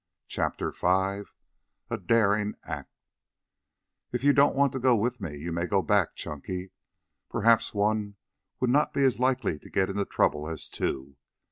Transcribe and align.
CHAPTER 0.27 0.71
V 0.71 0.87
A 1.91 1.97
DARING 2.03 2.55
ACT 2.63 2.89
"If 4.11 4.23
you 4.23 4.33
don't 4.33 4.55
want 4.55 4.73
to 4.73 4.79
go 4.79 4.95
with 4.95 5.21
me 5.21 5.37
you 5.37 5.51
may 5.51 5.67
go 5.67 5.83
back, 5.83 6.15
Chunky. 6.15 6.71
Perhaps 7.29 7.75
one 7.75 8.15
would 8.59 8.71
not 8.71 8.93
be 8.95 9.03
as 9.03 9.19
likely 9.19 9.59
to 9.59 9.69
get 9.69 9.91
into 9.91 10.05
trouble 10.05 10.49
as 10.49 10.69
two. 10.69 11.17